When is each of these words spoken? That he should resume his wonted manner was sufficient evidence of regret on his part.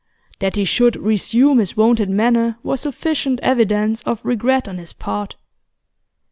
That 0.39 0.55
he 0.55 0.63
should 0.65 0.95
resume 0.95 1.59
his 1.59 1.77
wonted 1.77 2.09
manner 2.09 2.57
was 2.63 2.81
sufficient 2.81 3.39
evidence 3.41 4.01
of 4.01 4.19
regret 4.25 4.67
on 4.67 4.79
his 4.79 4.93
part. 4.93 5.35